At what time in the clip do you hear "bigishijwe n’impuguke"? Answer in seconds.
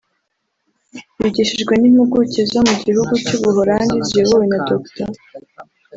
1.19-2.41